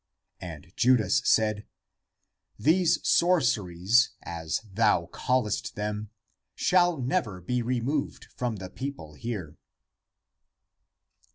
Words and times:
And 0.39 0.73
Judas 0.75 1.21
said," 1.25 1.67
These 2.67 3.07
sorceries, 3.07 4.09
as 4.23 4.59
thou 4.73 5.05
callest 5.05 5.75
them, 5.75 6.09
shall 6.55 6.97
never 6.97 7.39
be 7.39 7.61
removed 7.61 8.25
from 8.35 8.55
the 8.55 8.71
people 8.71 9.13
here." 9.13 9.57